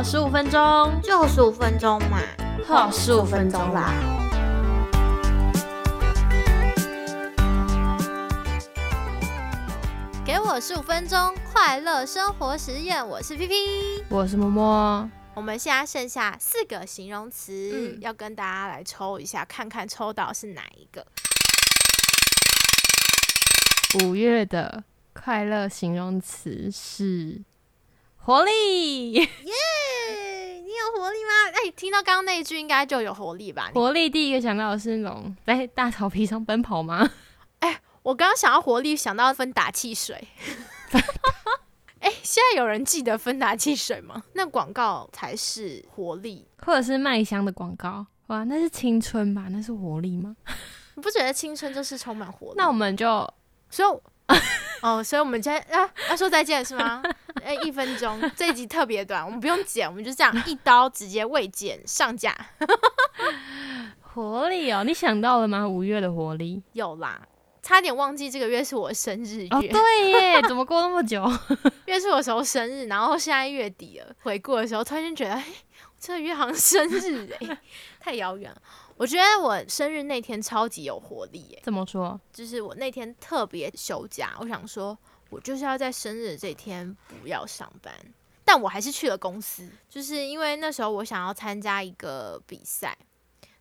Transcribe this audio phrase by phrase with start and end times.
[0.00, 2.22] 好十五分钟，就十五分钟嘛，
[2.66, 3.92] 好十五分钟啦。
[10.24, 15.06] 给我十五分钟快乐生活实验，我是 P P，我是默默。
[15.34, 21.06] 我们现在剩下四个形容词，嗯要跟大家来抽一下，看看抽到是哪一个。
[24.02, 24.82] 五月的
[25.12, 27.42] 快乐形容词是
[28.30, 31.50] 活力，耶，你有活力吗？
[31.52, 33.72] 哎，听到刚刚那一句，应该就有活力吧？
[33.74, 37.10] 活力第一个想到的是那种在大草皮上奔跑吗？
[38.02, 40.28] 我刚刚想到活力，想到芬达汽水。
[41.98, 44.22] 哎、现在有人记得芬达汽水吗？
[44.34, 46.46] 那广告才是活力。
[46.64, 48.06] 或者是麦香的广告？
[48.28, 49.48] 哇，那是青春吧？
[49.50, 50.36] 那是活力吗？
[50.94, 52.54] 你不觉得青春就是充满活力？
[52.56, 53.28] 那我们就
[53.68, 54.00] 所以我，
[54.80, 57.02] 哦，所以我们今天啊要说再见是吗？
[57.44, 62.36] 哎、一分钟，这一集特别短，我们不用剪，我们就这样一刀直接未剪上架。
[64.00, 65.66] 活力哦，你想到了吗？
[65.66, 67.20] 五月的活力有啦，
[67.62, 71.24] 差点忘记这个月是我生日月，哦，对耶， 怎么过那么久？
[71.86, 75.44] 因为是我时候生日，然后现在月底了，回顾的时候突然间觉得，哎、
[75.86, 77.58] 我这个月好像生日哎、
[78.00, 78.60] 太遥远了。
[79.00, 82.20] 我觉得我生日那天超级有活力耶、怎么说？
[82.34, 84.96] 就是我那天特别休假，我想说，
[85.30, 87.94] 我就是要在生日这天不要上班，
[88.44, 92.94] 但我还是去了公司，就是因为那时候我想要参加一个比赛，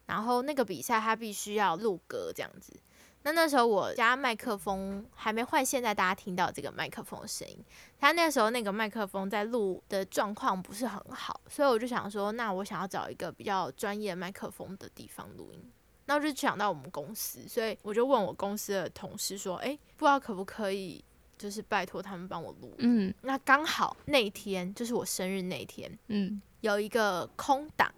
[0.08, 2.74] 然后那个比赛它必须要录歌这样子。
[3.24, 7.58] 那那时候我家麦克风还没换，现在大家听到这个麦克风的声音，
[8.00, 15.72] 他那时候那个麦克风在录的状况不是很好，所以我就想说，那我想要找一个比较专业麦克风的地方录音。
[16.06, 21.04] 那我就想到我们公司，所以我就问我公司的同事说：“诶，不知道可不可以，
[21.38, 22.74] 就是拜托他们帮我录。
[22.80, 27.94] 嗯那刚好那天就是我生日那天，嗯有一个空档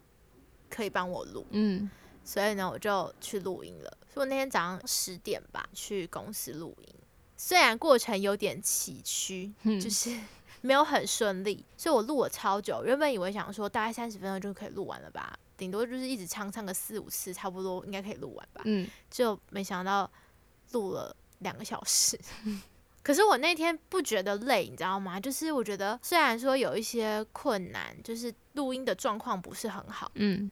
[0.69, 1.89] 可以帮我录，嗯，
[2.23, 3.97] 所以呢，我就去录音了。
[4.13, 6.95] 所以我那天早上十点吧去公司录音，
[7.37, 10.15] 虽然过程有点崎岖，嗯就是
[10.61, 12.83] 没有很顺利，所以我录了超久。
[12.85, 18.61] 原本以为想说大概三十分钟就可以录完了吧，顶多就是一直唱唱个四五次，差不多应该可以录完吧。
[18.65, 20.09] 嗯，就没想到
[20.71, 22.19] 录了两个小时。
[23.03, 25.19] 可是我那天不觉得累，你知道吗？
[25.19, 30.51] 就是我觉得虽然说有一些困难，就是录音的状况不是很好，嗯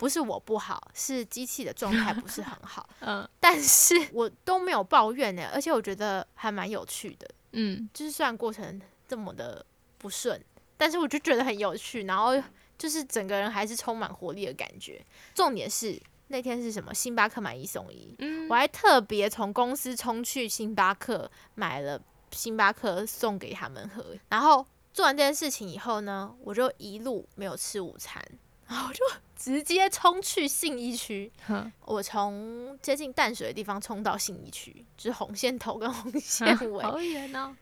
[0.00, 7.28] 不是我不好，是机器的状态不是很好， 嗯但是我都没有抱怨呢，而且我觉得还蛮有趣的。
[7.52, 9.62] 嗯，就是虽然过程这么的
[9.98, 10.42] 不顺，
[10.78, 12.32] 但是我就觉得很有趣，然后
[12.78, 15.04] 就是整个人还是充满活力的感觉。
[15.34, 16.94] 重点是那天是什么？
[16.94, 22.00] 星巴克买一送一，嗯我还特别从公司冲去星巴克买了
[22.30, 24.02] 星巴克送给他们喝。
[24.30, 28.24] 然后做完这件事情以后呢，我就一路没有吃午餐，
[28.70, 29.04] 然后我就
[29.36, 31.30] 直接冲去信义区。
[31.48, 36.82] 哼我从接近淡水的地方冲到信义区，就是红线头跟红线尾。
[36.84, 37.56] 好远哦。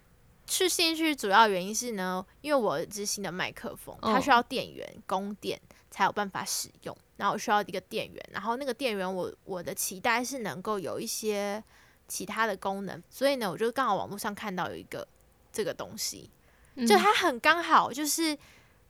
[0.46, 5.58] 去信义区主要原因是呢，因为我有一支新的麦克风，它哦需要电源供电
[5.90, 11.62] 才有办法使用，然后我需要一个电源，然后那个电源我我的期待是能够有一些
[12.06, 15.06] 其他的功能，所以呢，我就刚好网络上看到有一个
[15.52, 16.30] 这个东西，
[16.76, 18.36] 就嗯它很刚好，就是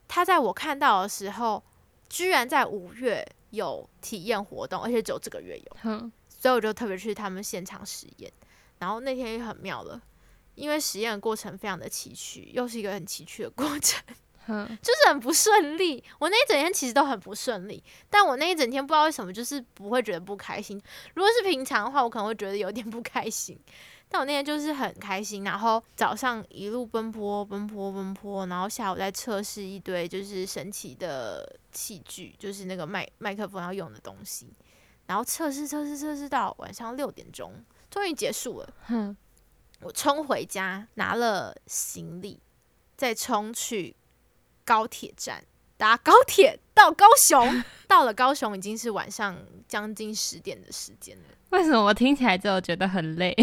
[0.07, 1.61] 它在我看到的时候，
[2.09, 5.77] 居然在五月有体验活动，而且只有这个月有。
[5.83, 8.33] 哼所以我就特别去他们现场实验。
[8.79, 10.01] 然后那天也很妙了，
[10.55, 14.01] 因为实验的过程非常的崎岖，又是一个很崎岖的过程，
[14.47, 16.03] 哼就是很不顺利。
[16.21, 20.81] 我那一整天其实都很不顺利，但我那一整天不知道为什么就是不会觉得不开心。
[21.15, 23.59] 如果是平常的话，我可能会觉得有点不开心。
[24.11, 34.53] 但我那天就是很开心，然后早上一路奔波奔波奔波，然后下午再测试一堆就是神奇的器具，就是那个麦麦克风要用的东西，
[35.07, 37.53] 然后测试测试测试到晚上六点钟，
[37.91, 38.75] 终于结束了。
[38.87, 39.15] 哼，
[39.81, 42.41] 我冲回家拿了行李，
[42.97, 43.95] 再冲去
[44.65, 45.45] 高铁站
[45.77, 47.63] 搭高铁到高雄。
[47.87, 49.37] 到了高雄已经是晚上
[49.67, 53.35] 将近十点的时间了，为什么我听起来之后觉得很累？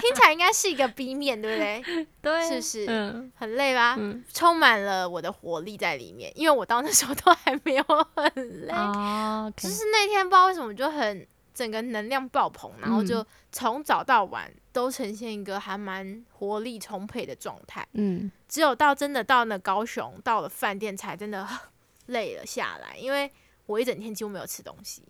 [0.00, 2.06] 听起来应该是一个 B 面，对不对？
[2.20, 2.86] 对是不是？
[2.88, 3.32] 嗯。
[3.34, 3.96] 很累吧？
[3.98, 7.84] 嗯，充满了我的活力在里面，因为我到那时候都还没有
[8.14, 17.86] 很累，哦，就是那天不知道为什么就很整个能量爆棚，然后就从早到晚都呈现一个还蛮活力充沛的状态。
[17.92, 18.30] 嗯。
[18.48, 21.46] 只有到真的到那高雄，到了饭店才真的
[22.06, 23.30] 累了下来，因为
[23.66, 25.02] 我一整天几乎没有吃东西，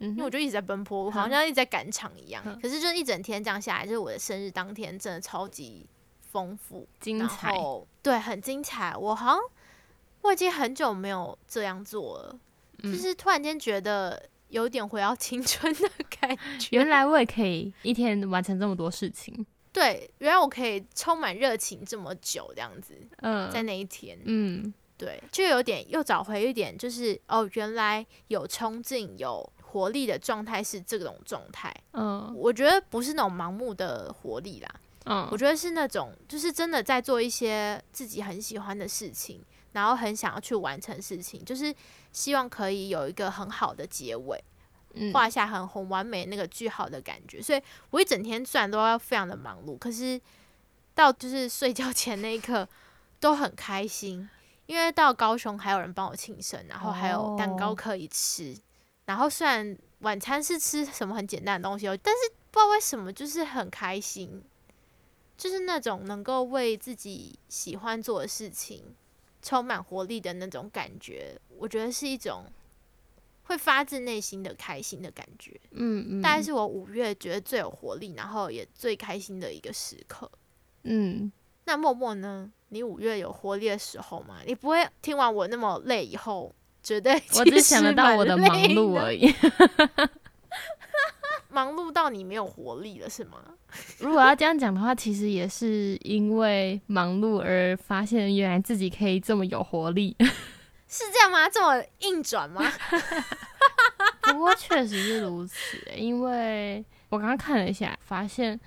[0.00, 2.42] 因为我就一直在奔波，我好嗯像一直在赶场一样。
[2.46, 5.86] 嗯可是就是一整天这样下来，就是我的生日当天真的超级
[6.32, 8.94] 丰富，然精彩，后对，很精彩。
[8.96, 9.38] 我好像
[10.22, 12.38] 我已经很久没有这样做了，
[12.82, 15.90] 嗯就是突然间觉得有点回到青春的
[16.20, 16.76] 感觉。
[16.76, 19.46] 原来我也可以一天完成这么多事情。
[19.72, 31.74] 对，原来我可以充满热情这么久，这样子，嗯在那一天，嗯对，就有点又找回一点，就是哦，原来有冲劲、有活力的状态是这种状态。
[31.92, 34.74] 嗯我觉得不是那种盲目的活力啦，
[35.04, 39.42] 嗯，我觉得是那种就是真的在做一些自己很喜欢的事情，
[39.72, 41.74] 然后很想要去完成事情，就是
[42.10, 44.42] 希望可以有一个很好的结尾，
[44.94, 47.42] 嗯画下很很完美那个句号的感觉。
[47.42, 50.18] 所以我一整天虽然都要非常的忙碌，可是
[50.94, 52.66] 到就是睡觉前那一刻
[53.20, 54.28] 都很开心，
[54.66, 58.56] 因为到高雄还有人帮我庆生，然后还有蛋糕哦可以吃。
[59.06, 64.42] 然后虽然晚餐是吃什么很简单的东西哦，但是不知道为什么就是很开心，
[65.36, 68.94] 就是那种能够为自己喜欢做的事情
[69.40, 72.44] 充满活力的那种感觉，我觉得是一种
[73.44, 75.58] 会发自内心的开心的感觉。
[75.70, 80.30] 嗯嗯，大概是我五月觉得最有活力，然后也最开心的一个时刻。
[80.82, 81.30] 嗯，
[81.64, 82.52] 那默默呢？
[82.70, 84.40] 你五月有活力的时候吗？
[84.44, 86.52] 你不会听完我那么累以后，
[86.86, 89.34] 觉得我只想得到我的忙碌而已，已。
[91.50, 93.38] 忙碌到你没有活力了是吗？
[93.98, 100.14] 如果要这样讲的话，其实也是因为忙碌而发现原来自己可以这么有活力。
[100.88, 101.48] 是这样吗？
[101.50, 102.62] 这么硬转吗？
[104.22, 108.58] 不过确实是如此欸、因为我刚刚看了一下，发现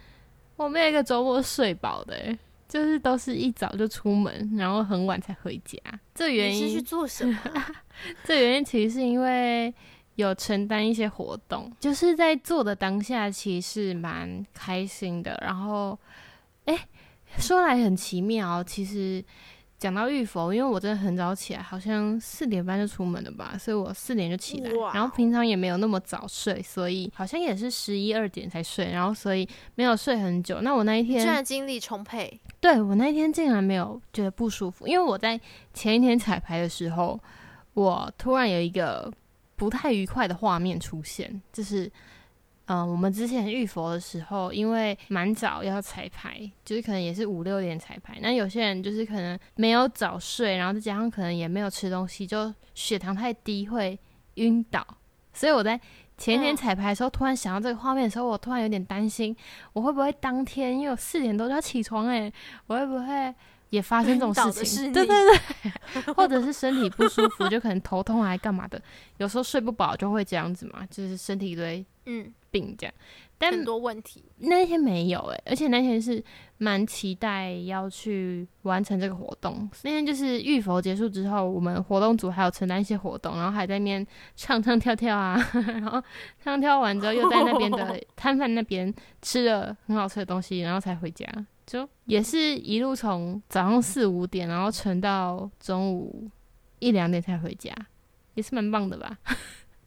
[0.58, 2.38] 我没有一个周末睡饱的、欸，
[2.70, 5.78] 就是都是一早就出门，然后很晚才回家。
[6.16, 7.68] 这原因是去因，做什么啊？
[8.24, 9.74] 这原因其实是因为
[10.16, 15.38] 有承担一些活动，就是在做的当下，其实蛮开心的。
[15.42, 16.00] 然后，
[16.66, 16.88] 哎、
[17.38, 19.22] 说来很奇妙哦，其实。
[19.80, 30.60] 讲到浴佛，因为我真的很早起来，好像四点半就出门了吧，所以我四点就起来哇，然后平常也没有那么早睡，所以好像也是十一二点才睡，然后所以没有睡很久。
[30.60, 35.40] 那我那一天居然，精力充沛，对我那一天竟然没有觉得不舒服，因为我在
[35.74, 37.18] 前一天彩排的时候，
[37.74, 39.10] 我突然有一个
[39.56, 41.90] 不太愉快的画面出现，就是。
[42.72, 48.20] 嗯，我们之前浴佛的时候，因为蛮早要彩排，就是可能也是五六点彩排。
[48.22, 53.98] 那有些人就是可能没有早睡，然后再加上可能也没有吃东西，就血糖太低会
[54.36, 54.86] 晕倒。
[55.34, 55.80] 所以我在
[56.16, 59.36] 前一天嗯彩排的时候，突然想到这个画面的时候，我突然有点担心，
[59.74, 62.32] 我会不会当天因为我四点多就要起床、欸，
[62.68, 63.34] 我会不会
[63.72, 64.94] 也发生这种事情？
[64.94, 65.16] 对对
[65.94, 68.80] 对， 或者是身体不舒服，就可能头痛还干嘛的，
[69.18, 72.94] 有时候睡不饱就会这样子嘛，就是身体一堆嗯，病这样。
[73.38, 74.26] 但很多问题。
[74.40, 76.22] 那天没有诶、而且那天是
[76.58, 79.70] 蛮期待要去完成这个活动。
[79.84, 86.04] 那天就是浴佛结束之后，我们活动组还有承担一些活动，然后还在那边唱唱跳跳啊， 然后
[86.44, 91.26] 唱跳完之后又在那边的 摊贩那边吃了很好吃的东西，然后才回家。
[91.66, 96.28] 就也是一路从早上四五点，然后撑到中午
[96.80, 97.72] 一两点才回家，
[98.34, 99.18] 也是蛮棒的吧。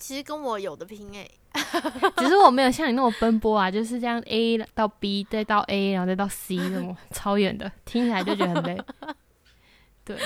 [0.02, 1.30] 其实跟我有的拼哎、
[2.18, 8.82] 只是我没有像你那么奔波啊，就是这样 A 到 B 再到 A，然后再到 C 那种 超远的，听起来就觉得很累。
[10.04, 10.16] 对，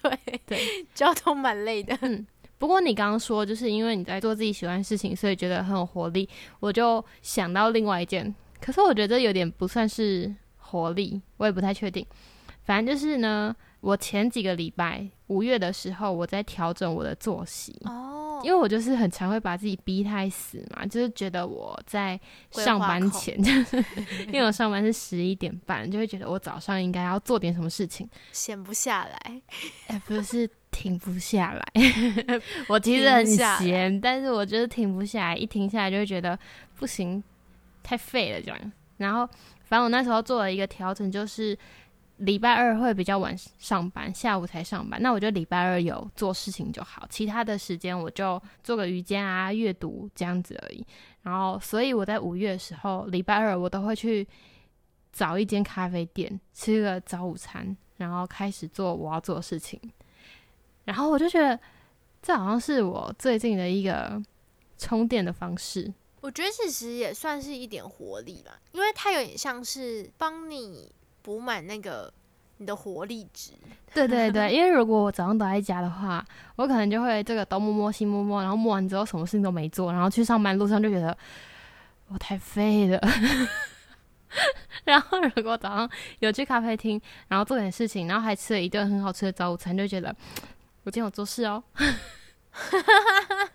[0.00, 1.98] 对对，交通蛮累的。
[2.58, 6.28] 不过你刚刚说，就是因为你在做自己喜欢的事情，所以觉得很有活力，
[6.60, 12.06] 我就想到另外一件，可是我觉得有点不算是活力，我也不太确定。
[12.62, 17.76] 反正就是呢，我前几个礼拜五月的时候，我在调整我的作息。
[17.86, 22.18] 哦，因为我就是很常会把自己逼太死嘛，就是觉得我在
[22.50, 23.84] 上班前，就 是
[24.26, 29.42] 因为我上班是十一点半，就会觉得我早上应该要做点什么事情，闲不下来。
[29.86, 31.64] 哎、不是停不下来。
[32.68, 36.38] 我其实很闲，但是我就是停不下来，一停下来就会觉得
[36.76, 37.22] 不行，
[37.82, 38.72] 太废了这样。
[38.98, 39.26] 然后
[39.64, 41.58] 反正我那时候做了一个调整，就是
[42.18, 45.00] 礼拜二会比较晚上班，下午才上班。
[45.02, 50.86] 那我就礼拜二有做事情就好，其他的时间我就做个瑜伽啊、阅读这样子而已。
[51.22, 54.26] 然后，所以我在五月的时候，礼拜二我都会去
[55.12, 59.80] 找一间咖啡店吃个早午餐，然后开始做我要做的事情。
[60.84, 61.58] 然后我就觉得，
[62.22, 64.22] 这好像是我最近的一个
[64.76, 65.92] 充电的方式。
[66.20, 70.90] 我觉得其实也算是一点活力啦，因为它有点像是帮你
[71.24, 72.12] 补满那个
[72.58, 73.52] 你的活力值。
[73.94, 76.22] 对对对， 因为如果我早上都在家的话，
[76.56, 81.16] 我可能就会这个东摸摸西摸摸，然后摸完之后什么事情都没做，然后去上班路上就觉得
[82.08, 83.00] 我太废了。
[84.84, 90.14] 然后如果早上有去咖啡厅，然后做点事情，然后还吃了一顿很好吃的早午餐，就觉得
[90.84, 91.64] 我今天有做事哦。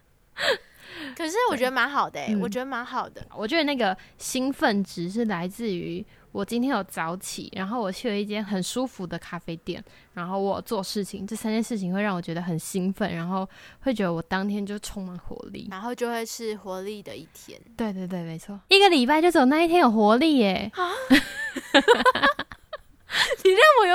[1.49, 3.25] 我觉得蛮好的、欸，嗯我觉得蛮好的。
[3.35, 13.47] 我觉得那个兴奋值是来自于我今天有早起，然后我去了一间很舒服的咖啡店，然后我做事情，这三件事情会让我觉得很兴奋，然后
[13.81, 15.67] 会觉得我当天就充满活力。
[15.71, 17.59] 然后就会是活力的一天。
[17.75, 20.71] 对对对，没错，一个礼拜就只有那一天有活力耶。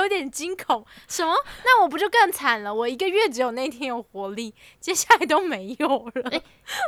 [0.05, 1.33] 有点惊恐，什么？
[1.65, 2.73] 那我不就更惨了？
[2.73, 6.41] 我一个月只有那天有活力，接下来都没有了。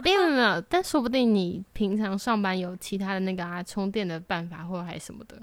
[0.03, 5.41] 没有没有没有，但说不定你平常上班有其他的那个啊充电的办法或者还什么的。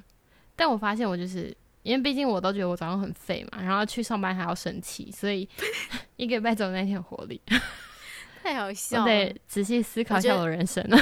[0.56, 5.48] 但我发现我就是因为毕竟我都觉得我早上很废嘛，然后去上班还要生气，所以
[6.16, 7.40] 一个礼拜只有那天有活力。
[8.42, 9.02] 太好笑了！
[9.04, 10.98] 我得仔细思考一下我的人生了。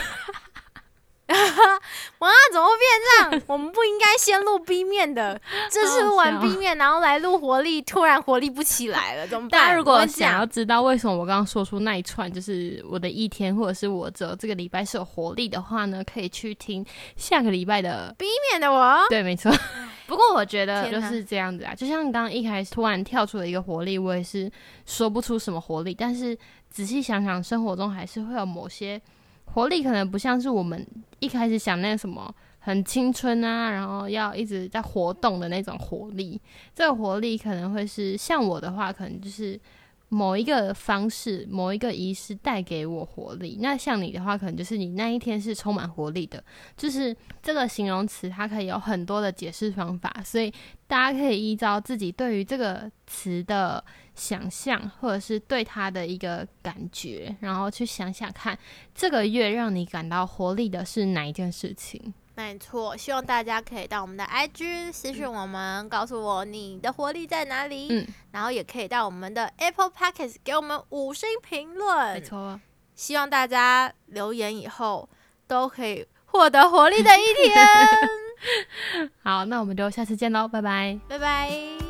[3.47, 9.61] 我们不应该先录 B 面的，这是录完好好 B 面，然后来录活力，突然活力不起来了，怎么办？
[9.61, 16.85] 大家如果想要知道为什么我刚刚说出那一串就是我的一天，或者是我只有这个礼拜是有活力的话呢，可以去听
[17.17, 18.15] 下个礼拜的。
[18.19, 19.53] B 面的我，对，没错。
[20.07, 24.51] 不过我觉得就是这样子啊，就像刚刚一开始突然跳出了一个活力，我也是
[24.85, 26.37] 说不出什么活力，但是
[26.71, 29.01] 仔细想想，生活中还是会有某些
[29.47, 30.87] 活力，可能不像是我们
[31.21, 32.35] 一开始想那个什么。
[32.65, 36.41] 很青春啊，然后要一直在活动的那种活力，
[36.73, 39.61] 这个活力可能会是像我的话，可能就是
[40.09, 43.59] 某一个方式、某一个仪式带给我活力。
[43.61, 46.43] 那像你的话，可能就是你那一天是充满活力的，
[46.77, 50.53] 就是这个形容词它可以有很多的解释方法，所以
[50.87, 53.83] 大家可以依照自己对于这个词的
[54.15, 58.57] 想象，或者是对它的一个感觉，然后去想想看，
[58.95, 62.15] 这个月让你感到活力的是哪一件事情。
[62.43, 67.87] 没错，希望大家可以到我们的 IG 私讯我们，告诉我你的活力在哪里。
[67.91, 72.21] 嗯，然后也可以到我们的 Apple p o c k e t 给我们五星评论没。
[72.21, 72.61] 错。
[72.95, 75.09] 希望大家留言以后
[75.47, 79.11] 都可以获得活力的一天。
[79.23, 80.99] 好，那我们就下次见喽，拜拜。
[81.09, 81.82] 拜拜。